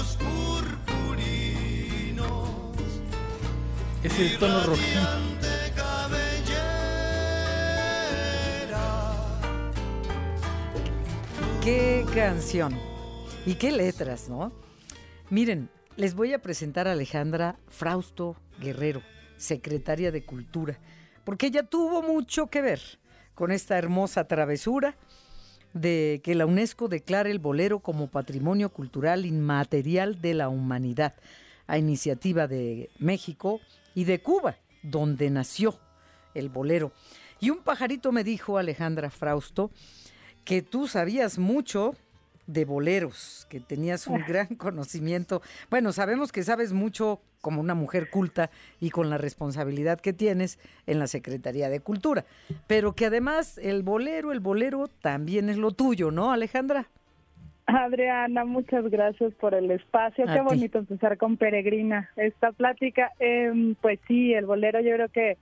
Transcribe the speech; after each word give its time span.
labios 0.00 0.16
purpurinos. 0.16 1.28
Es 4.02 4.18
el 4.18 4.38
tono 4.38 4.62
rojito. 4.64 5.00
Qué 11.62 12.06
canción. 12.14 12.78
Y 13.44 13.54
qué 13.54 13.70
letras, 13.70 14.28
¿no? 14.28 14.52
Miren, 15.28 15.70
les 15.96 16.14
voy 16.14 16.32
a 16.32 16.40
presentar 16.40 16.88
a 16.88 16.92
Alejandra 16.92 17.58
Frausto 17.68 18.36
Guerrero, 18.58 19.02
secretaria 19.36 20.10
de 20.10 20.24
Cultura, 20.24 20.78
porque 21.24 21.46
ella 21.46 21.62
tuvo 21.62 22.02
mucho 22.02 22.48
que 22.48 22.62
ver 22.62 22.80
con 23.34 23.52
esta 23.52 23.78
hermosa 23.78 24.26
travesura 24.26 24.96
de 25.72 26.20
que 26.24 26.34
la 26.34 26.46
UNESCO 26.46 26.88
declare 26.88 27.30
el 27.30 27.38
bolero 27.38 27.80
como 27.80 28.08
patrimonio 28.08 28.70
cultural 28.70 29.26
inmaterial 29.26 30.20
de 30.20 30.34
la 30.34 30.48
humanidad, 30.48 31.14
a 31.66 31.78
iniciativa 31.78 32.46
de 32.46 32.90
México 32.98 33.60
y 33.94 34.04
de 34.04 34.20
Cuba, 34.20 34.56
donde 34.82 35.30
nació 35.30 35.78
el 36.34 36.48
bolero. 36.48 36.92
Y 37.40 37.50
un 37.50 37.58
pajarito 37.58 38.12
me 38.12 38.24
dijo, 38.24 38.58
Alejandra 38.58 39.10
Frausto, 39.10 39.70
que 40.44 40.62
tú 40.62 40.88
sabías 40.88 41.38
mucho 41.38 41.94
de 42.52 42.64
boleros, 42.64 43.46
que 43.48 43.60
tenías 43.60 44.06
un 44.06 44.20
gran 44.26 44.46
conocimiento. 44.56 45.42
Bueno, 45.70 45.92
sabemos 45.92 46.32
que 46.32 46.42
sabes 46.42 46.72
mucho 46.72 47.20
como 47.40 47.60
una 47.60 47.74
mujer 47.74 48.10
culta 48.10 48.50
y 48.80 48.90
con 48.90 49.08
la 49.10 49.18
responsabilidad 49.18 50.00
que 50.00 50.12
tienes 50.12 50.58
en 50.86 50.98
la 50.98 51.06
Secretaría 51.06 51.68
de 51.68 51.80
Cultura, 51.80 52.24
pero 52.66 52.94
que 52.94 53.06
además 53.06 53.58
el 53.58 53.82
bolero, 53.82 54.32
el 54.32 54.40
bolero 54.40 54.88
también 55.00 55.48
es 55.48 55.56
lo 55.56 55.70
tuyo, 55.72 56.10
¿no, 56.10 56.32
Alejandra? 56.32 56.88
Adriana, 57.66 58.44
muchas 58.44 58.88
gracias 58.90 59.32
por 59.34 59.54
el 59.54 59.70
espacio. 59.70 60.26
Qué 60.26 60.40
bonito 60.40 60.78
empezar 60.78 61.16
con 61.18 61.36
Peregrina 61.36 62.10
esta 62.16 62.52
plática. 62.52 63.12
Em, 63.20 63.74
pues 63.76 64.00
sí, 64.08 64.34
el 64.34 64.46
bolero 64.46 64.80
yo 64.80 64.92
creo 64.94 65.08
que 65.08 65.38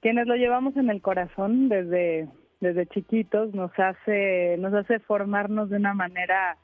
quienes 0.00 0.26
lo 0.26 0.34
llevamos 0.34 0.76
en 0.76 0.90
el 0.90 1.00
corazón 1.00 1.68
desde 1.68 2.28
desde 2.64 2.86
chiquitos 2.86 3.54
nos 3.54 3.70
hace 3.78 4.56
nos 4.58 4.74
hace 4.74 4.98
formarnos 4.98 5.70
de 5.70 5.76
una 5.76 5.94
manera 5.94 6.56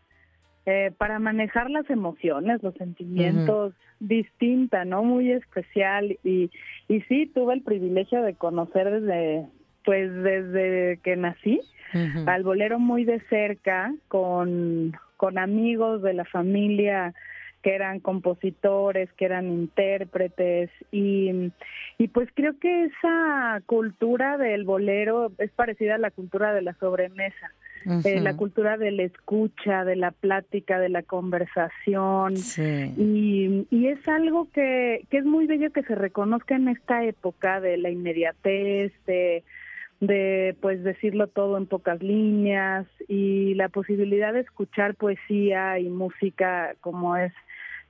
eh, 0.66 0.92
para 0.98 1.18
manejar 1.18 1.70
las 1.70 1.88
emociones, 1.88 2.62
los 2.62 2.74
sentimientos 2.74 3.74
distinta, 3.98 4.84
¿no? 4.84 5.02
Muy 5.04 5.30
especial. 5.30 6.18
Y 6.24 6.50
y 6.88 7.00
sí 7.02 7.30
tuve 7.32 7.54
el 7.54 7.62
privilegio 7.62 8.22
de 8.22 8.34
conocer 8.34 8.90
desde 8.90 9.46
pues 9.84 10.12
desde 10.12 10.98
que 11.02 11.16
nací 11.16 11.60
al 12.26 12.44
bolero 12.44 12.78
muy 12.78 13.04
de 13.04 13.20
cerca 13.28 13.92
con 14.08 14.92
con 15.16 15.38
amigos 15.38 16.02
de 16.02 16.14
la 16.14 16.24
familia 16.24 17.14
que 17.62 17.74
eran 17.74 18.00
compositores, 18.00 19.12
que 19.14 19.24
eran 19.24 19.48
intérpretes 19.48 20.70
y, 20.90 21.52
y 21.98 22.08
pues 22.08 22.28
creo 22.34 22.58
que 22.58 22.84
esa 22.84 23.60
cultura 23.66 24.38
del 24.38 24.64
bolero 24.64 25.32
es 25.38 25.50
parecida 25.50 25.96
a 25.96 25.98
la 25.98 26.10
cultura 26.10 26.52
de 26.54 26.62
la 26.62 26.74
sobremesa. 26.74 27.52
Eh, 28.04 28.20
la 28.20 28.36
cultura 28.36 28.76
de 28.76 28.90
la 28.90 29.04
escucha, 29.04 29.86
de 29.86 29.96
la 29.96 30.10
plática, 30.10 30.78
de 30.78 30.90
la 30.90 31.02
conversación. 31.02 32.34
Y, 32.98 33.66
y 33.70 33.86
es 33.86 34.06
algo 34.06 34.48
que, 34.52 35.06
que 35.10 35.16
es 35.16 35.24
muy 35.24 35.46
bello 35.46 35.72
que 35.72 35.82
se 35.84 35.94
reconozca 35.94 36.56
en 36.56 36.68
esta 36.68 37.04
época 37.04 37.58
de 37.60 37.78
la 37.78 37.88
inmediatez, 37.88 38.92
de, 39.06 39.44
de 40.00 40.56
pues 40.60 40.82
decirlo 40.82 41.26
todo 41.26 41.58
en 41.58 41.66
pocas 41.66 42.02
líneas 42.02 42.86
y 43.06 43.54
la 43.54 43.68
posibilidad 43.68 44.32
de 44.32 44.40
escuchar 44.40 44.94
poesía 44.94 45.78
y 45.78 45.90
música 45.90 46.74
como 46.80 47.16
es 47.16 47.32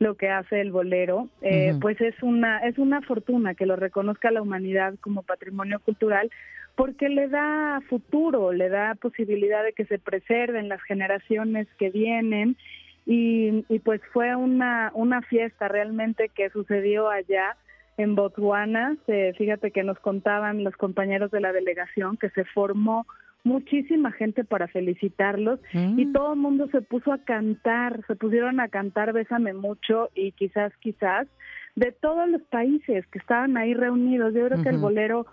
lo 0.00 0.16
que 0.16 0.28
hace 0.31 0.61
el 0.61 0.72
bolero, 0.72 1.28
eh, 1.42 1.75
pues 1.81 2.00
es 2.00 2.14
una 2.22 2.58
es 2.60 2.78
una 2.78 3.03
fortuna 3.03 3.54
que 3.54 3.66
lo 3.66 3.76
reconozca 3.76 4.31
la 4.31 4.43
humanidad 4.43 4.94
como 5.00 5.22
patrimonio 5.22 5.78
cultural 5.78 6.31
porque 6.75 7.10
le 7.10 7.28
da 7.28 7.81
futuro, 7.88 8.53
le 8.53 8.71
da 8.71 8.94
posibilidad 8.94 9.62
de 9.62 9.75
que 9.75 9.84
se 9.84 9.98
preserven 9.98 10.69
las 10.71 10.82
generaciones 10.82 11.69
que 11.78 11.91
vienen 11.91 12.56
y, 13.04 13.65
y 13.69 13.78
pues 13.81 14.00
fue 14.12 14.34
una 14.34 14.91
una 14.94 15.22
fiesta 15.22 15.69
realmente 15.69 16.31
que 16.34 16.50
sucedió 16.50 17.09
allá 17.09 17.56
en 18.03 18.15
Botswana. 18.15 18.97
fíjate 19.37 19.71
que 19.71 19.84
nos 19.84 19.99
contaban 19.99 20.65
los 20.65 20.77
compañeros 20.77 21.31
de 21.31 21.41
la 21.41 21.53
delegación 21.53 22.16
que 22.16 22.31
se 22.31 22.44
formó 22.44 23.06
muchísima 23.44 24.12
gente 24.12 24.44
para 24.44 24.69
felicitarlos 24.69 25.61
y 25.72 26.06
mm. 26.06 26.12
todo 26.12 26.34
el 26.34 26.39
mundo 26.39 26.69
se 26.71 26.83
puso 26.83 27.12
a 27.12 27.19
cantar, 27.19 28.00
se 28.06 28.16
pusieron 28.16 28.60
a 28.60 28.69
cantar 28.69 29.12
Bésame 29.12 29.55
mucho 29.55 30.10
y 30.15 30.33
quizás, 30.33 30.72
quizás, 30.81 31.27
de 31.75 31.93
todos 31.93 32.28
los 32.28 32.43
países 32.43 33.06
que 33.06 33.19
estaban 33.19 33.56
ahí 33.56 33.75
reunidos. 33.75 34.34
Yo 34.34 34.47
creo 34.47 34.62
que 34.62 34.69
el 34.69 34.78
bolero 34.78 35.27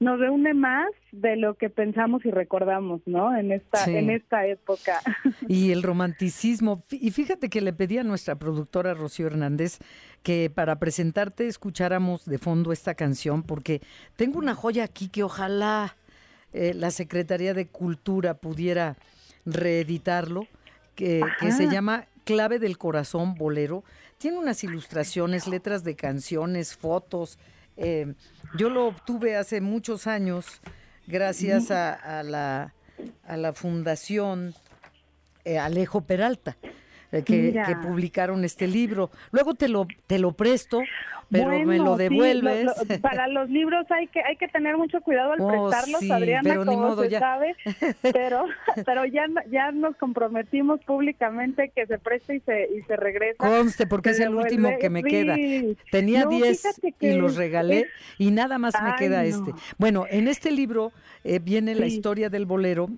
nos 0.00 0.18
reúne 0.18 0.54
más 0.54 0.88
de 1.12 1.36
lo 1.36 1.54
que 1.54 1.68
pensamos 1.68 2.24
y 2.24 2.30
recordamos, 2.30 3.02
¿no? 3.06 3.36
En 3.36 3.52
esta 3.52 3.84
en 3.84 4.10
esta 4.10 4.46
época. 4.46 5.00
Y 5.48 5.72
el 5.72 5.82
romanticismo. 5.82 6.84
Y 6.90 7.10
fíjate 7.10 7.48
que 7.48 7.60
le 7.60 7.72
pedí 7.72 7.98
a 7.98 8.04
nuestra 8.04 8.36
productora 8.36 8.94
Rocío 8.94 9.26
Hernández 9.26 9.78
que 10.22 10.50
para 10.50 10.78
presentarte 10.78 11.46
escucháramos 11.46 12.24
de 12.24 12.38
fondo 12.38 12.72
esta 12.72 12.94
canción 12.94 13.42
porque 13.42 13.80
tengo 14.16 14.38
una 14.38 14.54
joya 14.54 14.84
aquí 14.84 15.08
que 15.08 15.22
ojalá 15.22 15.96
eh, 16.52 16.74
la 16.74 16.90
Secretaría 16.90 17.54
de 17.54 17.68
Cultura 17.68 18.34
pudiera 18.34 18.96
reeditarlo, 19.44 20.46
que, 20.94 21.22
se 21.56 21.68
llama 21.68 22.06
Clave 22.24 22.58
del 22.58 22.76
Corazón 22.76 23.34
Bolero. 23.34 23.84
Tiene 24.18 24.38
unas 24.38 24.64
ilustraciones, 24.64 25.46
letras 25.46 25.84
de 25.84 25.94
canciones, 25.94 26.76
fotos. 26.76 27.38
Eh, 27.82 28.14
yo 28.58 28.68
lo 28.68 28.86
obtuve 28.88 29.36
hace 29.36 29.62
muchos 29.62 30.06
años 30.06 30.60
gracias 31.06 31.70
a, 31.70 32.22
la, 32.22 32.74
a 33.24 33.36
la 33.38 33.52
Fundación 33.54 34.54
eh, 35.44 35.58
Alejo 35.58 36.02
Peralta. 36.02 36.58
Que, 37.10 37.22
que, 37.24 37.76
publicaron 37.82 38.44
este 38.44 38.68
libro. 38.68 39.10
Luego 39.32 39.54
te 39.54 39.68
lo, 39.68 39.86
te 40.06 40.18
lo 40.18 40.32
presto 40.32 40.80
pero 41.30 41.64
me 41.64 41.78
lo 41.78 41.96
devuelves. 41.96 42.68
para 43.00 43.28
los 43.28 43.48
libros 43.48 43.86
hay 43.90 44.08
que 44.08 44.20
hay 44.20 44.36
que 44.36 44.48
tener 44.48 44.76
mucho 44.76 45.00
cuidado 45.00 45.32
al 45.32 45.40
oh, 45.40 45.68
prestarlos, 45.68 46.10
Adriana, 46.10 46.42
pero 46.42 46.64
como 46.64 47.00
se 47.00 47.08
ya. 47.08 47.20
sabe, 47.20 47.56
pero 48.12 48.46
pero 48.84 49.04
ya 49.06 49.26
ya 49.50 49.70
nos 49.72 49.96
comprometimos 49.96 50.80
públicamente 50.80 51.70
que 51.74 51.86
se 51.86 51.98
preste 51.98 52.36
y 52.36 52.40
se 52.40 52.68
y 52.76 52.82
se 52.82 52.96
regresa. 52.96 53.36
Conste, 53.38 53.86
porque 53.86 54.10
es 54.10 54.20
el 54.20 54.34
último 54.34 54.70
que 54.80 54.90
me 54.90 55.02
queda. 55.02 55.36
Tenía 55.90 56.26
10 56.26 56.80
y 57.00 57.12
los 57.12 57.36
regalé 57.36 57.86
y 58.18 58.30
nada 58.30 58.58
más 58.58 58.74
me 58.82 58.94
queda 58.96 59.24
este. 59.24 59.52
Bueno, 59.78 60.06
en 60.10 60.28
este 60.28 60.50
libro 60.50 60.92
eh, 61.24 61.38
viene 61.38 61.74
la 61.74 61.86
historia 61.86 62.28
del 62.28 62.46
bolero 62.46 62.88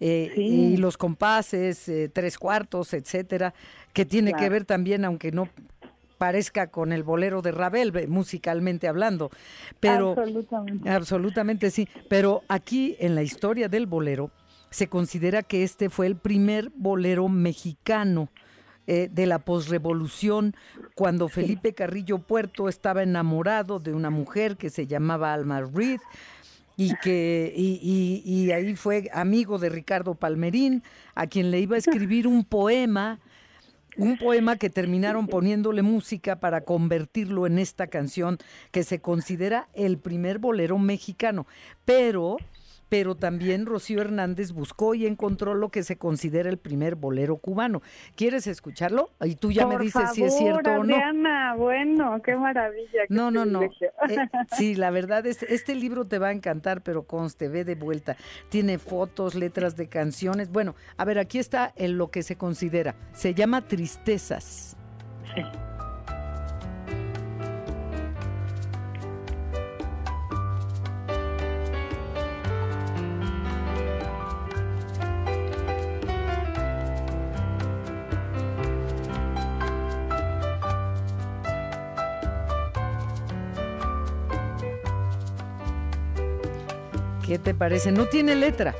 eh, 0.00 0.32
y 0.36 0.76
los 0.76 0.96
compases, 0.96 1.88
eh, 1.88 2.10
tres 2.12 2.36
cuartos, 2.36 2.94
etcétera, 2.94 3.53
que 3.92 4.04
tiene 4.04 4.32
que 4.32 4.48
ver 4.48 4.64
también, 4.64 5.04
aunque 5.04 5.32
no 5.32 5.48
parezca 6.18 6.68
con 6.68 6.92
el 6.92 7.02
bolero 7.02 7.42
de 7.42 7.52
Ravel, 7.52 8.08
musicalmente 8.08 8.88
hablando. 8.88 9.30
Pero, 9.80 10.10
absolutamente. 10.10 10.90
Absolutamente 10.90 11.70
sí. 11.70 11.88
Pero 12.08 12.42
aquí 12.48 12.96
en 12.98 13.14
la 13.14 13.22
historia 13.22 13.68
del 13.68 13.86
bolero 13.86 14.30
se 14.70 14.88
considera 14.88 15.42
que 15.42 15.62
este 15.62 15.90
fue 15.90 16.06
el 16.06 16.16
primer 16.16 16.70
bolero 16.74 17.28
mexicano. 17.28 18.28
Eh, 18.86 19.08
de 19.10 19.24
la 19.24 19.38
posrevolución, 19.38 20.54
cuando 20.94 21.30
Felipe 21.30 21.72
Carrillo 21.72 22.18
Puerto 22.18 22.68
estaba 22.68 23.02
enamorado 23.02 23.80
de 23.80 23.94
una 23.94 24.10
mujer 24.10 24.58
que 24.58 24.68
se 24.68 24.86
llamaba 24.86 25.32
Alma 25.32 25.62
Reed, 25.62 26.00
y 26.76 26.94
que 26.96 27.50
y, 27.56 28.22
y, 28.26 28.50
ahí 28.50 28.76
fue 28.76 29.08
amigo 29.14 29.58
de 29.58 29.70
Ricardo 29.70 30.14
Palmerín, 30.14 30.82
a 31.14 31.26
quien 31.26 31.50
le 31.50 31.60
iba 31.60 31.76
a 31.76 31.78
escribir 31.78 32.26
un 32.26 32.44
poema 32.44 33.20
un 33.96 34.18
poema 34.18 34.56
que 34.56 34.70
terminaron 34.70 35.26
poniéndole 35.26 35.82
música 35.82 36.36
para 36.36 36.62
convertirlo 36.62 37.46
en 37.46 37.58
esta 37.58 37.86
canción 37.86 38.38
que 38.70 38.84
se 38.84 39.00
considera 39.00 39.68
el 39.74 39.98
primer 39.98 40.38
bolero 40.38 40.78
mexicano, 40.78 41.46
pero 41.84 42.36
pero 42.94 43.16
también 43.16 43.66
Rocío 43.66 44.00
Hernández 44.00 44.52
buscó 44.52 44.94
y 44.94 45.04
encontró 45.04 45.54
lo 45.54 45.70
que 45.70 45.82
se 45.82 45.98
considera 45.98 46.48
el 46.48 46.58
primer 46.58 46.94
bolero 46.94 47.38
cubano. 47.38 47.82
¿Quieres 48.14 48.46
escucharlo? 48.46 49.10
Y 49.20 49.34
tú 49.34 49.50
ya 49.50 49.66
me 49.66 49.78
dices 49.78 50.12
si 50.12 50.22
es 50.22 50.38
cierto 50.38 50.70
o 50.70 50.84
no. 50.84 50.94
Adriana, 50.94 51.56
bueno, 51.56 52.22
qué 52.22 52.36
maravilla. 52.36 53.02
no, 53.08 53.32
no, 53.32 53.46
no. 53.46 53.62
Eh, 53.64 53.70
sí, 54.56 54.76
la 54.76 54.92
verdad, 54.92 55.26
es, 55.26 55.42
este 55.42 55.74
libro 55.74 56.04
te 56.04 56.20
va 56.20 56.28
a 56.28 56.32
encantar, 56.32 56.82
pero 56.82 57.02
conste, 57.02 57.48
ve 57.48 57.64
de 57.64 57.74
vuelta. 57.74 58.16
Tiene 58.48 58.78
fotos, 58.78 59.34
letras 59.34 59.74
de 59.74 59.88
canciones. 59.88 60.52
Bueno, 60.52 60.76
a 60.96 61.04
ver, 61.04 61.18
aquí 61.18 61.40
está 61.40 61.72
en 61.74 61.98
lo 61.98 62.12
que 62.12 62.22
se 62.22 62.36
considera. 62.36 62.94
Se 63.12 63.34
llama 63.34 63.66
Tristezas. 63.66 64.76
Sí. 65.34 65.42
¿Qué 87.26 87.38
te 87.38 87.54
parece? 87.54 87.90
No 87.90 88.06
tiene 88.06 88.34
letra. 88.34 88.74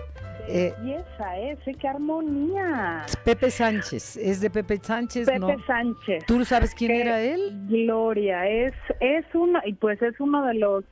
Eh, 0.47 0.75
y 0.85 0.93
esa 0.93 1.39
es, 1.39 1.59
qué 1.79 1.89
armonía. 1.89 3.07
Pepe 3.25 3.51
Sánchez, 3.51 4.19
es 4.19 4.41
de 4.43 4.51
Pepe 4.51 4.79
Sánchez, 4.83 5.27
Pepe 5.27 5.57
Sánchez. 5.67 6.27
¿Tú 6.27 6.45
sabes 6.45 6.75
quién 6.75 6.91
era 6.91 7.23
él? 7.23 7.67
Gloria, 7.67 8.47
es, 8.47 8.75
es 9.01 9.25
uno, 9.33 9.61
y 9.65 9.73
pues 9.73 10.03
es 10.03 10.21
uno 10.21 10.45
de 10.45 10.55
los 10.55 10.85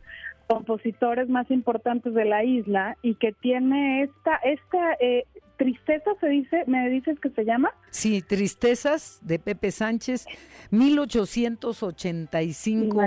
compositores 0.52 1.30
más 1.30 1.50
importantes 1.50 2.12
de 2.12 2.26
la 2.26 2.44
isla 2.44 2.98
y 3.02 3.14
que 3.14 3.32
tiene 3.32 4.02
esta, 4.02 4.36
esta 4.44 4.92
eh, 5.00 5.24
tristeza, 5.56 6.10
se 6.20 6.28
dice, 6.28 6.64
¿me 6.66 6.90
dices 6.90 7.18
que 7.20 7.30
se 7.30 7.46
llama? 7.46 7.70
Sí, 7.88 8.20
Tristezas 8.20 9.18
de 9.22 9.38
Pepe 9.38 9.70
Sánchez, 9.70 10.26
1885 10.70 13.00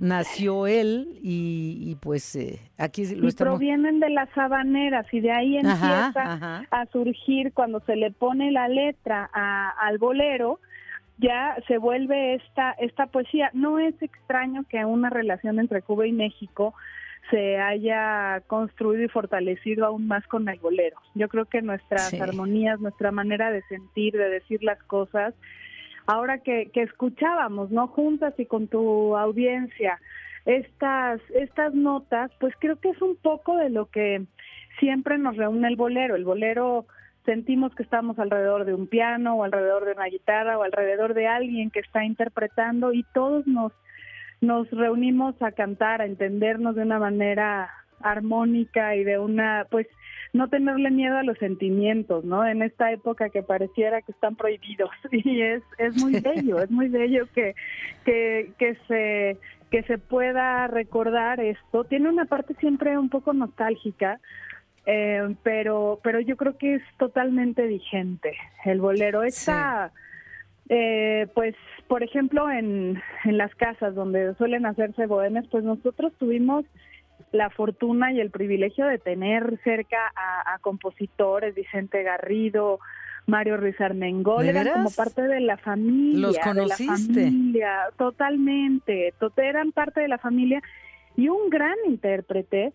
nació 0.00 0.66
él 0.66 1.16
y, 1.22 1.96
pues 2.00 2.34
eh, 2.34 2.58
aquí 2.76 3.04
lo 3.14 3.28
y 3.28 3.32
provienen 3.32 4.00
de 4.00 4.10
las 4.10 4.36
habaneras 4.36 5.06
y 5.12 5.20
de 5.20 5.30
ahí 5.30 5.58
empieza 5.58 6.64
a 6.70 6.86
surgir 6.92 7.52
cuando 7.52 7.78
se 7.86 7.94
le 7.94 8.10
pone 8.10 8.50
la 8.50 8.66
letra 8.66 9.30
al 9.32 9.98
bolero, 9.98 10.58
ya 11.18 11.56
se 11.66 11.78
vuelve 11.78 12.34
esta, 12.34 12.72
esta 12.72 13.06
poesía. 13.06 13.50
No 13.52 13.78
es 13.78 14.00
extraño 14.02 14.64
que 14.68 14.84
una 14.84 15.10
relación 15.10 15.58
entre 15.58 15.82
Cuba 15.82 16.06
y 16.06 16.12
México 16.12 16.74
se 17.30 17.58
haya 17.58 18.42
construido 18.46 19.04
y 19.04 19.08
fortalecido 19.08 19.86
aún 19.86 20.06
más 20.06 20.26
con 20.26 20.48
el 20.48 20.58
bolero. 20.58 20.96
Yo 21.14 21.28
creo 21.28 21.46
que 21.46 21.62
nuestras 21.62 22.12
armonías, 22.20 22.80
nuestra 22.80 23.12
manera 23.12 23.50
de 23.50 23.62
sentir, 23.62 24.12
de 24.14 24.28
decir 24.28 24.62
las 24.62 24.82
cosas, 24.84 25.34
ahora 26.06 26.38
que, 26.38 26.70
que 26.72 26.82
escuchábamos, 26.82 27.70
¿no? 27.70 27.86
Juntas 27.88 28.34
y 28.38 28.46
con 28.46 28.68
tu 28.68 29.16
audiencia, 29.16 29.98
estas, 30.44 31.20
estas 31.34 31.74
notas, 31.74 32.30
pues 32.40 32.54
creo 32.58 32.76
que 32.76 32.90
es 32.90 33.00
un 33.00 33.16
poco 33.16 33.56
de 33.56 33.70
lo 33.70 33.86
que 33.86 34.22
siempre 34.78 35.16
nos 35.16 35.36
reúne 35.36 35.68
el 35.68 35.76
bolero. 35.76 36.16
El 36.16 36.24
bolero 36.24 36.86
sentimos 37.24 37.74
que 37.74 37.82
estamos 37.82 38.18
alrededor 38.18 38.64
de 38.64 38.74
un 38.74 38.86
piano 38.86 39.36
o 39.36 39.44
alrededor 39.44 39.84
de 39.84 39.92
una 39.92 40.06
guitarra 40.06 40.58
o 40.58 40.62
alrededor 40.62 41.14
de 41.14 41.26
alguien 41.26 41.70
que 41.70 41.80
está 41.80 42.04
interpretando 42.04 42.92
y 42.92 43.04
todos 43.14 43.46
nos 43.46 43.72
nos 44.40 44.70
reunimos 44.70 45.40
a 45.40 45.52
cantar, 45.52 46.02
a 46.02 46.06
entendernos 46.06 46.74
de 46.76 46.82
una 46.82 46.98
manera 46.98 47.70
armónica 48.00 48.94
y 48.94 49.04
de 49.04 49.18
una, 49.18 49.66
pues, 49.70 49.86
no 50.34 50.48
tenerle 50.48 50.90
miedo 50.90 51.16
a 51.16 51.22
los 51.22 51.38
sentimientos, 51.38 52.24
¿no? 52.24 52.44
En 52.44 52.62
esta 52.62 52.92
época 52.92 53.30
que 53.30 53.42
pareciera 53.42 54.02
que 54.02 54.12
están 54.12 54.36
prohibidos 54.36 54.90
y 55.12 55.40
es 55.40 55.62
es 55.78 55.96
muy 56.02 56.20
bello, 56.20 56.60
es 56.60 56.70
muy 56.70 56.88
bello 56.88 57.26
que 57.34 57.54
que 58.04 58.52
que 58.58 58.76
se 58.88 59.38
que 59.70 59.82
se 59.84 59.98
pueda 59.98 60.66
recordar 60.66 61.40
esto. 61.40 61.84
Tiene 61.84 62.08
una 62.08 62.26
parte 62.26 62.54
siempre 62.54 62.98
un 62.98 63.08
poco 63.08 63.32
nostálgica, 63.32 64.20
eh, 64.86 65.34
pero 65.42 66.00
pero 66.02 66.20
yo 66.20 66.36
creo 66.36 66.56
que 66.56 66.74
es 66.74 66.82
totalmente 66.98 67.66
vigente 67.66 68.36
el 68.64 68.80
bolero. 68.80 69.22
Esta 69.22 69.92
eh, 70.68 71.26
pues, 71.34 71.54
por 71.88 72.02
ejemplo, 72.02 72.50
en, 72.50 73.00
en 73.24 73.38
las 73.38 73.54
casas 73.54 73.94
donde 73.94 74.34
suelen 74.36 74.66
hacerse 74.66 75.06
bohemias, 75.06 75.46
pues 75.50 75.62
nosotros 75.62 76.12
tuvimos 76.18 76.64
la 77.32 77.50
fortuna 77.50 78.12
y 78.12 78.20
el 78.20 78.30
privilegio 78.30 78.86
de 78.86 78.98
tener 78.98 79.58
cerca 79.64 79.98
a, 80.16 80.58
compositores, 80.60 81.54
Vicente 81.54 82.02
Garrido, 82.02 82.78
Mario 83.26 83.56
Ruiz 83.56 83.80
Armengol, 83.80 84.46
eran 84.46 84.68
como 84.68 84.90
parte 84.90 85.22
de 85.22 85.40
la 85.40 85.56
familia. 85.56 86.20
¿Los 86.20 86.38
conociste? 86.38 87.12
De 87.12 87.24
la 87.24 87.30
familia, 87.30 87.78
totalmente, 87.98 89.14
eran 89.36 89.72
parte 89.72 90.00
de 90.00 90.08
la 90.08 90.18
familia 90.18 90.62
y 91.16 91.28
un 91.28 91.50
gran 91.50 91.76
intérprete 91.86 92.72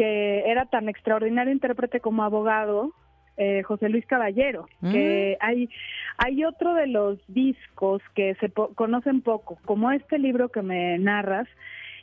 que 0.00 0.50
era 0.50 0.64
tan 0.64 0.88
extraordinario 0.88 1.52
intérprete 1.52 2.00
como 2.00 2.22
abogado, 2.22 2.94
eh, 3.36 3.62
José 3.64 3.90
Luis 3.90 4.06
Caballero, 4.06 4.66
que 4.80 5.36
mm. 5.38 5.44
hay, 5.44 5.68
hay 6.16 6.42
otro 6.46 6.72
de 6.72 6.86
los 6.86 7.18
discos 7.28 8.00
que 8.14 8.34
se 8.36 8.50
conocen 8.50 9.20
poco, 9.20 9.58
como 9.66 9.90
este 9.92 10.18
libro 10.18 10.48
que 10.48 10.62
me 10.62 10.96
narras, 10.98 11.46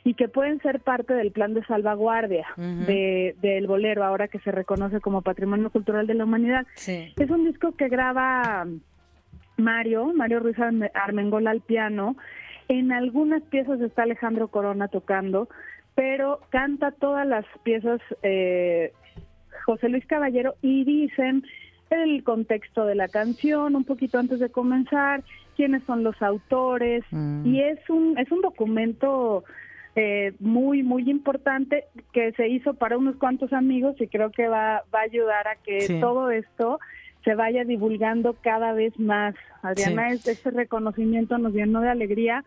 y 0.04 0.14
que 0.14 0.28
pueden 0.28 0.62
ser 0.62 0.78
parte 0.78 1.12
del 1.12 1.32
plan 1.32 1.54
de 1.54 1.64
salvaguardia 1.64 2.46
de, 2.56 3.34
del 3.42 3.66
bolero, 3.66 4.04
ahora 4.04 4.28
que 4.28 4.38
se 4.38 4.52
reconoce 4.52 5.00
como 5.00 5.22
Patrimonio 5.22 5.70
Cultural 5.70 6.06
de 6.06 6.14
la 6.14 6.22
Humanidad. 6.22 6.68
Es 6.86 7.30
un 7.30 7.44
disco 7.44 7.72
que 7.72 7.88
graba 7.88 8.64
Mario, 9.56 10.12
Mario 10.14 10.38
Ruiz 10.38 10.56
Armengol 10.94 11.48
al 11.48 11.62
piano. 11.62 12.16
En 12.68 12.92
algunas 12.92 13.42
piezas 13.42 13.80
está 13.80 14.04
Alejandro 14.04 14.48
Corona 14.48 14.86
tocando, 14.86 15.48
pero 15.98 16.38
canta 16.50 16.92
todas 16.92 17.26
las 17.26 17.44
piezas 17.64 18.00
eh, 18.22 18.92
José 19.66 19.88
Luis 19.88 20.06
Caballero 20.06 20.54
y 20.62 20.84
dicen 20.84 21.42
el 21.90 22.22
contexto 22.22 22.86
de 22.86 22.94
la 22.94 23.08
canción 23.08 23.74
un 23.74 23.82
poquito 23.82 24.20
antes 24.20 24.38
de 24.38 24.48
comenzar, 24.48 25.24
quiénes 25.56 25.82
son 25.88 26.04
los 26.04 26.14
autores 26.22 27.02
mm. 27.10 27.44
y 27.46 27.62
es 27.62 27.80
un 27.90 28.16
es 28.16 28.30
un 28.30 28.42
documento 28.42 29.42
eh, 29.96 30.34
muy 30.38 30.84
muy 30.84 31.10
importante 31.10 31.86
que 32.12 32.30
se 32.34 32.46
hizo 32.46 32.74
para 32.74 32.96
unos 32.96 33.16
cuantos 33.16 33.52
amigos 33.52 34.00
y 34.00 34.06
creo 34.06 34.30
que 34.30 34.46
va 34.46 34.84
va 34.94 35.00
a 35.00 35.10
ayudar 35.10 35.48
a 35.48 35.56
que 35.56 35.98
todo 36.00 36.30
esto 36.30 36.78
se 37.24 37.34
vaya 37.34 37.64
divulgando 37.64 38.34
cada 38.40 38.72
vez 38.72 38.98
más. 38.98 39.34
Adriana, 39.62 40.10
este 40.10 40.50
reconocimiento 40.50 41.36
nos 41.38 41.52
llenó 41.52 41.80
de 41.80 41.90
alegría. 41.90 42.44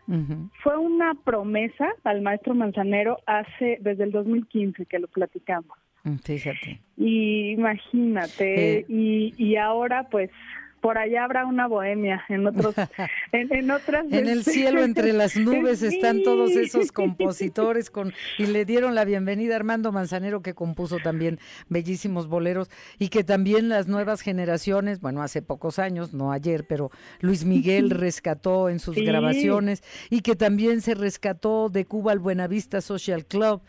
Fue 0.64 0.78
una 0.78 1.14
promesa 1.24 1.90
al 2.04 2.22
maestro 2.22 2.56
Manzanero 2.56 3.20
hace 3.26 3.78
desde 3.82 4.06
el 4.06 4.12
2015 4.12 4.86
que 4.86 5.00
lo 5.00 5.08
platicamos. 5.08 5.78
Mm, 6.04 6.16
fíjate. 6.16 6.82
Y 6.98 7.52
imagínate, 7.52 8.80
eh. 8.80 8.86
y, 8.88 9.34
y 9.38 9.56
ahora 9.58 10.08
pues 10.10 10.32
por 10.82 10.98
allá 10.98 11.24
habrá 11.24 11.46
una 11.46 11.68
bohemia 11.68 12.24
en 12.28 12.48
otros 12.48 12.76
en, 13.32 13.72
otras 13.72 14.06
en 14.12 14.28
el 14.28 14.40
este, 14.40 14.52
cielo 14.52 14.84
entre 14.84 15.14
las 15.14 15.38
nubes 15.38 15.84
están 15.84 16.24
todos 16.24 16.52
esos 16.52 16.92
compositores 16.92 17.90
con 17.90 18.14
y 18.38 18.48
le 18.48 18.66
dieron 18.66 18.96
la 18.96 19.06
bienvenida 19.06 19.54
a 19.54 19.58
Armando 19.58 19.92
Manzanero 19.92 20.42
que 20.42 20.54
compuso 20.54 20.98
también 20.98 21.40
bellísimos 21.70 22.28
boleros 22.28 22.70
y 22.98 23.10
que 23.10 23.24
también 23.24 23.70
las 23.70 23.88
nuevas 23.88 24.22
generaciones 24.22 25.00
bueno 25.00 25.22
hace 25.22 25.42
pocos 25.42 25.80
años 25.80 26.14
no 26.14 26.32
ayer 26.32 26.66
pero 26.68 26.92
Luis 27.20 27.46
Miguel 27.46 27.92
rescató 27.92 28.70
en 28.70 28.80
sus 28.80 28.96
grabaciones 28.96 29.84
y 30.10 30.22
que 30.22 30.36
también 30.36 30.82
se 30.82 30.96
rescató 30.96 31.70
de 31.70 31.86
Cuba 31.86 32.12
al 32.12 32.20
Buenavista 32.20 32.82
Social 32.82 33.26
Club 33.26 33.62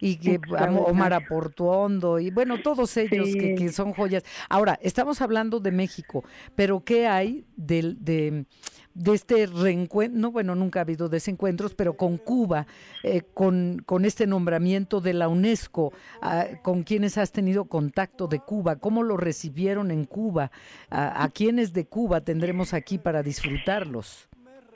y 0.00 0.16
que 0.16 0.40
Omar 0.86 1.12
Aportuondo 1.12 2.18
y 2.18 2.30
bueno, 2.30 2.60
todos 2.62 2.96
ellos 2.96 3.28
que, 3.32 3.54
que, 3.54 3.68
son 3.70 3.92
joyas. 3.92 4.24
Ahora, 4.48 4.78
estamos 4.82 5.20
hablando 5.20 5.60
de 5.60 5.72
México, 5.72 6.24
pero 6.54 6.84
¿qué 6.84 7.06
hay 7.06 7.44
de, 7.56 7.96
de, 7.98 8.46
de 8.94 9.14
este 9.14 9.46
reencuentro? 9.46 10.18
No, 10.18 10.32
bueno, 10.32 10.54
nunca 10.54 10.80
ha 10.80 10.82
habido 10.82 11.08
desencuentros, 11.08 11.74
pero 11.74 11.96
con 11.96 12.18
Cuba, 12.18 12.66
eh, 13.02 13.22
con, 13.34 13.82
con 13.84 14.04
este 14.04 14.26
nombramiento 14.26 15.00
de 15.00 15.14
la 15.14 15.28
UNESCO, 15.28 15.92
ah, 16.22 16.46
con 16.62 16.82
quienes 16.82 17.18
has 17.18 17.32
tenido 17.32 17.66
contacto 17.66 18.26
de 18.26 18.40
Cuba, 18.40 18.76
cómo 18.76 19.02
lo 19.02 19.16
recibieron 19.16 19.90
en 19.90 20.04
Cuba, 20.04 20.50
a, 20.90 21.24
a 21.24 21.28
quienes 21.30 21.72
de 21.72 21.86
Cuba 21.86 22.20
tendremos 22.20 22.74
aquí 22.74 22.98
para 22.98 23.22
disfrutarlos. 23.22 24.27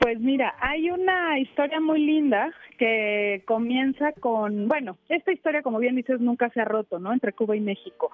Pues 0.03 0.19
mira, 0.19 0.53
hay 0.59 0.89
una 0.89 1.39
historia 1.39 1.79
muy 1.79 2.05
linda 2.05 2.51
que 2.77 3.41
comienza 3.45 4.11
con, 4.11 4.67
bueno, 4.67 4.97
esta 5.07 5.31
historia, 5.31 5.61
como 5.61 5.79
bien 5.79 5.95
dices, 5.95 6.19
nunca 6.19 6.49
se 6.49 6.59
ha 6.59 6.65
roto, 6.65 6.99
¿no? 6.99 7.13
Entre 7.13 7.31
Cuba 7.31 7.55
y 7.55 7.61
México. 7.61 8.11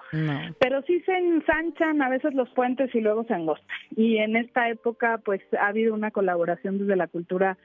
Pero 0.60 0.82
sí 0.82 1.00
se 1.00 1.18
ensanchan 1.18 2.00
a 2.00 2.08
veces 2.08 2.32
los 2.34 2.48
puentes 2.50 2.94
y 2.94 3.00
luego 3.00 3.24
se 3.24 3.34
angostan. 3.34 3.76
Y 3.96 4.18
en 4.18 4.36
esta 4.36 4.68
época, 4.68 5.18
pues, 5.24 5.40
ha 5.60 5.66
habido 5.66 5.92
una 5.92 6.12
colaboración 6.12 6.78
desde 6.78 6.94
la 6.94 7.08
cultura 7.08 7.58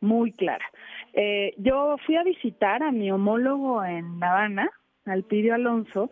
muy 0.00 0.32
clara. 0.32 0.64
Eh, 1.12 1.54
yo 1.58 1.94
fui 2.04 2.16
a 2.16 2.24
visitar 2.24 2.82
a 2.82 2.90
mi 2.90 3.12
homólogo 3.12 3.84
en 3.84 4.18
La 4.18 4.32
Habana, 4.32 4.68
Alpidio 5.04 5.54
Alonso, 5.54 6.10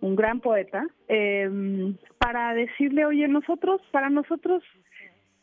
un 0.00 0.16
gran 0.16 0.40
poeta, 0.40 0.86
eh, 1.08 1.92
para 2.16 2.54
decirle, 2.54 3.04
oye, 3.04 3.28
nosotros, 3.28 3.82
para 3.90 4.08
nosotros 4.08 4.62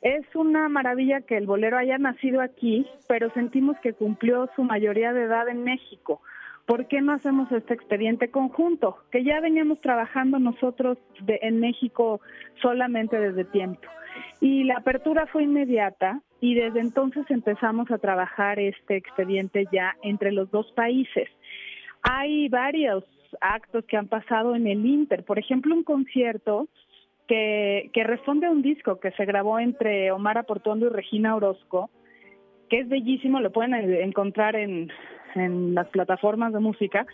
es 0.03 0.25
una 0.35 0.67
maravilla 0.67 1.21
que 1.21 1.37
el 1.37 1.47
bolero 1.47 1.77
haya 1.77 1.97
nacido 1.97 2.41
aquí, 2.41 2.85
pero 3.07 3.31
sentimos 3.31 3.77
que 3.79 3.93
cumplió 3.93 4.49
su 4.55 4.63
mayoría 4.63 5.13
de 5.13 5.23
edad 5.23 5.47
en 5.47 5.63
México. 5.63 6.21
¿Por 6.65 6.87
qué 6.87 7.01
no 7.01 7.13
hacemos 7.13 7.49
este 7.53 7.73
expediente 7.73 8.29
conjunto? 8.29 8.97
Que 9.11 9.23
ya 9.23 9.39
veníamos 9.39 9.79
trabajando 9.79 10.39
nosotros 10.39 10.97
en 11.25 11.59
México 11.61 12.19
solamente 12.61 13.17
desde 13.17 13.45
tiempo. 13.45 13.87
Y 14.41 14.65
la 14.65 14.77
apertura 14.77 15.25
fue 15.25 15.43
inmediata 15.43 16.21
y 16.41 16.55
desde 16.55 16.81
entonces 16.81 17.25
empezamos 17.29 17.89
a 17.89 17.97
trabajar 17.97 18.59
este 18.59 18.97
expediente 18.97 19.65
ya 19.71 19.95
entre 20.03 20.33
los 20.33 20.51
dos 20.51 20.69
países. 20.73 21.29
Hay 22.01 22.49
varios 22.49 23.05
actos 23.39 23.85
que 23.85 23.95
han 23.95 24.09
pasado 24.09 24.53
en 24.53 24.67
el 24.67 24.85
Inter, 24.85 25.23
por 25.23 25.39
ejemplo, 25.39 25.73
un 25.73 25.83
concierto 25.83 26.67
que, 27.27 27.89
responde 28.05 28.47
a 28.47 28.51
un 28.51 28.61
disco 28.61 28.99
que 28.99 29.11
se 29.11 29.25
grabó 29.25 29.59
entre 29.59 30.11
Omar 30.11 30.37
Aportondo 30.37 30.87
y 30.87 30.89
Regina 30.89 31.35
Orozco, 31.35 31.89
que 32.69 32.79
es 32.79 32.89
bellísimo, 32.89 33.39
lo 33.39 33.51
pueden 33.51 33.73
encontrar 33.73 34.55
en, 34.55 34.91
en 35.35 35.73
las 35.73 35.87
plataformas 35.89 36.53
de 36.53 36.59
música 36.59 37.05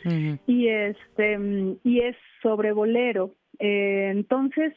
y 0.47 0.67
este 0.67 1.37
y 1.83 1.99
es 1.99 2.15
sobre 2.41 2.71
bolero. 2.71 3.31
Eh, 3.59 4.09
entonces 4.11 4.73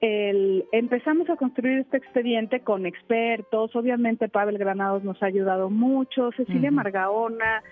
el, 0.00 0.64
empezamos 0.72 1.28
a 1.30 1.36
construir 1.36 1.80
este 1.80 1.96
expediente 1.96 2.60
con 2.60 2.86
expertos, 2.86 3.74
obviamente 3.74 4.28
Pavel 4.28 4.58
Granados 4.58 5.02
nos 5.02 5.22
ha 5.22 5.26
ayudado 5.26 5.70
mucho, 5.70 6.30
Cecilia 6.36 6.70
Margaona, 6.70 7.62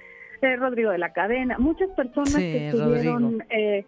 eh, 0.43 0.57
Rodrigo 0.57 0.91
de 0.91 0.99
la 0.99 1.13
Cadena, 1.13 1.57
muchas 1.59 1.89
personas 1.91 2.35
que 2.35 2.69
estuvieron 2.69 3.45
eh, 3.49 3.85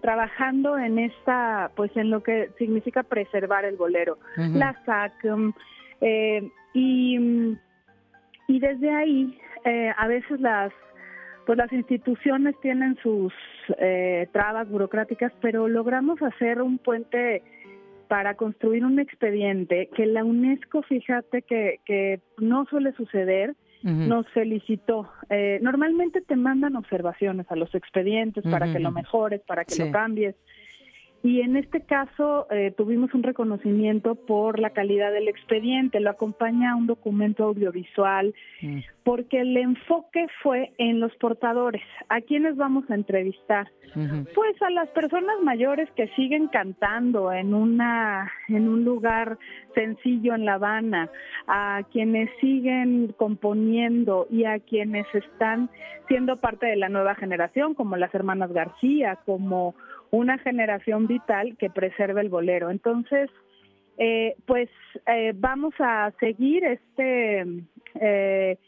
trabajando 0.00 0.76
en 0.76 0.98
esta, 0.98 1.70
pues 1.76 1.96
en 1.96 2.10
lo 2.10 2.22
que 2.22 2.50
significa 2.58 3.02
preservar 3.02 3.64
el 3.64 3.76
bolero, 3.76 4.18
la 4.36 4.76
SAC, 4.84 5.12
eh, 6.00 6.50
y, 6.74 7.56
y 8.48 8.60
desde 8.60 8.90
ahí 8.90 9.38
eh, 9.64 9.92
a 9.96 10.06
veces 10.06 10.40
las 10.40 10.72
pues 11.46 11.58
las 11.58 11.72
instituciones 11.72 12.58
tienen 12.62 12.96
sus 13.02 13.32
eh, 13.78 14.28
trabas 14.32 14.68
burocráticas, 14.68 15.30
pero 15.42 15.68
logramos 15.68 16.20
hacer 16.22 16.62
un 16.62 16.78
puente 16.78 17.42
para 18.08 18.34
construir 18.34 18.84
un 18.84 18.98
expediente 18.98 19.90
que 19.94 20.06
la 20.06 20.24
UNESCO, 20.24 20.82
fíjate 20.82 21.42
que, 21.42 21.80
que 21.84 22.20
no 22.38 22.64
suele 22.64 22.92
suceder, 22.92 23.54
nos 23.84 24.26
felicitó. 24.30 25.10
Eh, 25.28 25.58
normalmente 25.60 26.22
te 26.22 26.36
mandan 26.36 26.74
observaciones 26.74 27.46
a 27.50 27.56
los 27.56 27.74
expedientes 27.74 28.42
para 28.42 28.72
que 28.72 28.80
lo 28.80 28.90
mejores, 28.90 29.42
para 29.42 29.64
que 29.64 29.76
lo 29.76 29.92
cambies. 29.92 30.34
Y 31.24 31.40
en 31.40 31.56
este 31.56 31.80
caso 31.80 32.46
eh, 32.50 32.70
tuvimos 32.76 33.14
un 33.14 33.22
reconocimiento 33.22 34.14
por 34.14 34.58
la 34.58 34.70
calidad 34.70 35.10
del 35.10 35.28
expediente, 35.28 35.98
lo 35.98 36.10
acompaña 36.10 36.76
un 36.76 36.86
documento 36.86 37.44
audiovisual, 37.44 38.34
mm. 38.60 38.80
porque 39.04 39.40
el 39.40 39.56
enfoque 39.56 40.26
fue 40.42 40.74
en 40.76 41.00
los 41.00 41.16
portadores. 41.16 41.80
¿A 42.10 42.20
quiénes 42.20 42.56
vamos 42.56 42.90
a 42.90 42.94
entrevistar? 42.94 43.70
Pues 44.34 44.60
a 44.60 44.70
las 44.70 44.88
personas 44.88 45.36
mayores 45.44 45.88
que 45.92 46.08
siguen 46.08 46.48
cantando 46.48 47.32
en 47.32 47.54
una 47.54 48.30
en 48.48 48.68
un 48.68 48.84
lugar 48.84 49.38
sencillo 49.74 50.34
en 50.34 50.44
La 50.44 50.54
Habana, 50.54 51.10
a 51.46 51.84
quienes 51.92 52.28
siguen 52.40 53.14
componiendo 53.16 54.26
y 54.30 54.46
a 54.46 54.58
quienes 54.58 55.06
están 55.14 55.70
siendo 56.08 56.36
parte 56.38 56.66
de 56.66 56.76
la 56.76 56.88
nueva 56.88 57.14
generación, 57.14 57.74
como 57.74 57.96
las 57.96 58.12
hermanas 58.14 58.52
García, 58.52 59.20
como 59.24 59.76
una 60.14 60.38
generación 60.38 61.06
vital 61.06 61.56
que 61.58 61.70
preserve 61.70 62.20
el 62.20 62.28
bolero. 62.28 62.70
Entonces, 62.70 63.30
eh, 63.98 64.36
pues 64.46 64.68
eh, 65.06 65.32
vamos 65.34 65.74
a 65.78 66.12
seguir 66.20 66.64
este 66.64 67.44
eh, 68.00 68.58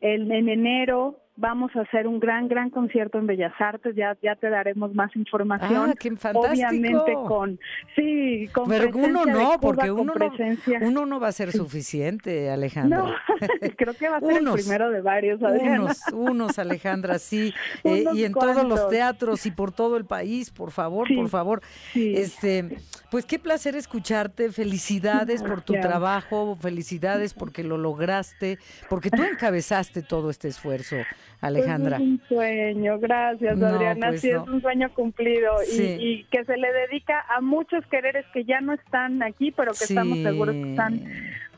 en 0.00 0.48
enero 0.48 1.20
vamos 1.38 1.70
a 1.76 1.82
hacer 1.82 2.06
un 2.06 2.18
gran, 2.18 2.48
gran 2.48 2.68
concierto 2.68 3.18
en 3.18 3.26
Bellas 3.26 3.52
Artes, 3.58 3.94
ya, 3.94 4.16
ya 4.22 4.34
te 4.34 4.50
daremos 4.50 4.92
más 4.92 5.14
información. 5.14 5.90
Ah, 5.90 5.94
qué 5.98 6.10
fantástico. 6.16 6.68
Obviamente 6.68 7.14
con, 7.26 7.60
sí, 7.94 8.48
con 8.52 8.68
Pero 8.68 8.90
uno 8.92 9.24
no, 9.24 9.58
porque 9.60 9.90
uno 9.90 10.12
no, 10.14 10.32
uno 10.80 11.06
no 11.06 11.20
va 11.20 11.28
a 11.28 11.32
ser 11.32 11.52
suficiente, 11.52 12.50
Alejandra. 12.50 12.98
No, 12.98 13.14
creo 13.76 13.94
que 13.94 14.08
va 14.08 14.16
a 14.16 14.20
ser 14.20 14.42
el 14.42 14.52
primero 14.52 14.90
de 14.90 15.00
varios, 15.00 15.42
Adriana. 15.42 15.82
Unos, 15.82 15.98
unos, 16.12 16.58
Alejandra, 16.58 17.18
sí, 17.18 17.54
eh, 17.84 18.04
y 18.12 18.24
en 18.24 18.32
todos 18.32 18.64
los 18.64 18.88
teatros 18.88 19.46
y 19.46 19.52
por 19.52 19.70
todo 19.70 19.96
el 19.96 20.04
país, 20.04 20.50
por 20.50 20.72
favor, 20.72 21.06
por 21.14 21.28
favor. 21.28 21.62
Este, 21.94 22.78
pues 23.10 23.24
qué 23.24 23.38
placer 23.38 23.74
escucharte, 23.74 24.50
felicidades 24.50 25.42
por 25.42 25.62
tu 25.62 25.74
trabajo, 25.74 26.56
felicidades 26.60 27.34
porque 27.34 27.64
lo 27.64 27.78
lograste, 27.78 28.58
porque 28.88 29.10
tú 29.10 29.22
encabezaste 29.22 30.02
todo 30.02 30.30
este 30.30 30.48
esfuerzo. 30.48 30.96
Alejandra. 31.40 31.98
Es 31.98 32.02
un 32.02 32.20
sueño, 32.28 32.98
gracias 32.98 33.62
Adriana, 33.62 34.08
pues 34.08 34.20
sí 34.20 34.30
es 34.30 34.38
un 34.38 34.60
sueño 34.60 34.92
cumplido 34.92 35.52
y, 35.72 36.24
que 36.30 36.44
se 36.44 36.56
le 36.56 36.72
dedica 36.72 37.24
a 37.28 37.40
muchos 37.40 37.86
quereres 37.86 38.26
que 38.32 38.44
ya 38.44 38.60
no 38.60 38.72
están 38.72 39.22
aquí, 39.22 39.52
pero 39.52 39.72
que 39.72 39.84
estamos 39.84 40.18
seguros 40.18 40.54
que 40.54 40.70
están, 40.70 41.04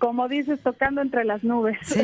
como 0.00 0.28
dices, 0.28 0.59
tocando 0.61 1.02
entre 1.02 1.25
las 1.25 1.45
nubes. 1.45 1.78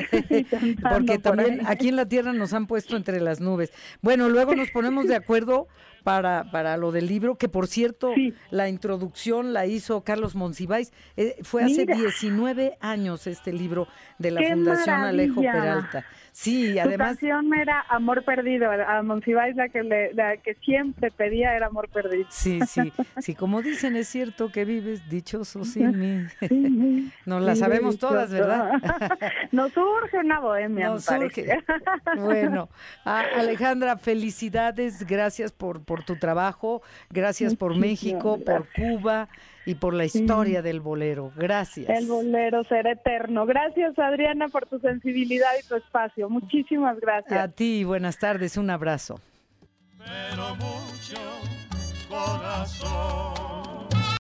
porque 0.93 1.19
también 1.19 1.63
aquí 1.67 1.89
en 1.89 1.97
la 1.97 2.07
Tierra 2.07 2.33
nos 2.33 2.53
han 2.53 2.67
puesto 2.67 2.97
entre 2.97 3.21
las 3.21 3.41
nubes. 3.41 3.73
Bueno, 4.03 4.29
luego 4.29 4.55
nos 4.55 4.71
ponemos 4.71 5.09
de 5.09 5.17
acuerdo 5.17 5.67
para, 6.05 6.45
para 6.53 6.77
lo 6.77 6.93
del 6.93 7.09
libro, 7.09 7.37
que 7.37 7.49
por 7.49 7.67
cierto, 7.67 8.15
la 8.51 8.69
introducción 8.69 9.53
la 9.53 9.67
hizo 9.67 10.05
Carlos 10.05 10.37
Monsiváis. 10.37 10.93
Eh, 11.17 11.37
fue 11.43 11.65
hace 11.65 11.85
19 11.85 12.77
años 12.81 13.27
este 13.27 13.53
libro 13.53 13.89
de 14.19 14.31
la 14.31 14.43
Fundación 14.43 15.01
Alejo 15.01 15.41
Peralta. 15.41 16.05
Sí, 16.37 16.79
además. 16.79 17.19
Su 17.19 17.27
canción 17.27 17.55
era 17.55 17.81
Amor 17.89 18.23
Perdido. 18.23 18.71
A 18.71 19.03
Monsiváis 19.03 19.57
la 19.57 19.71
que, 19.71 19.83
la 19.83 20.37
que 20.37 20.55
siempre 20.57 21.11
pedía 21.11 21.57
era 21.57 21.69
Amor 21.69 21.89
Perdido. 21.89 22.27
Sí, 22.29 22.61
sí. 22.69 22.93
Sí, 23.21 23.35
como 23.35 23.63
dicen, 23.63 23.97
es 23.97 24.09
cierto 24.09 24.53
que 24.53 24.67
vives 24.67 25.09
dichoso 25.09 25.65
sin 25.65 25.99
mí. 25.99 27.11
Nos 27.25 27.43
la 27.43 27.57
sabemos 27.57 27.86
todas, 27.93 28.31
¿verdad? 28.31 28.73
Nos 29.53 29.73
surge 29.73 30.19
una 30.19 30.41
bohemia. 30.41 30.89
Nos 30.89 31.05
surge. 31.05 31.59
Bueno, 32.17 32.69
Alejandra, 33.05 33.97
felicidades, 33.97 35.07
gracias 35.07 35.53
por, 35.53 35.85
por 35.85 36.05
tu 36.05 36.17
trabajo, 36.17 36.83
gracias 37.11 37.55
por 37.55 37.77
México, 37.77 38.39
por 38.45 38.67
Cuba 38.73 39.29
y 39.65 39.75
por 39.75 39.95
la 39.95 40.05
historia 40.05 40.63
del 40.63 40.81
bolero. 40.81 41.33
Gracias. 41.37 41.89
El 41.89 42.07
bolero 42.07 42.65
será 42.65 42.93
eterno. 42.93 43.47
Gracias, 43.47 43.99
Adriana, 43.99 44.49
por 44.49 44.67
tu 44.67 44.79
sensibilidad 44.79 45.51
y 45.63 45.67
tu 45.67 45.75
espacio. 45.77 46.31
Muchísimas 46.31 46.99
gracias. 47.01 47.39
A 47.39 47.49
ti, 47.49 47.85
buenas 47.85 48.19
tardes, 48.19 48.57
un 48.57 48.71
abrazo. 48.71 49.21
Pero 49.99 50.55
mucho 50.57 51.21
corazón. 52.09 53.46